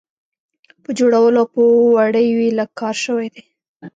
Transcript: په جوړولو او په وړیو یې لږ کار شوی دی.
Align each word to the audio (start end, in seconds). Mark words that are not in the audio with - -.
په 0.83 0.89
جوړولو 0.97 1.37
او 1.43 1.47
په 1.53 1.61
وړیو 1.95 2.39
یې 2.45 2.55
لږ 2.59 2.69
کار 2.79 2.95
شوی 3.05 3.27
دی. 3.35 3.43